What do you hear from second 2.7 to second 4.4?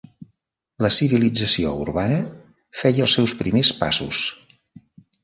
feia els seus primers passos.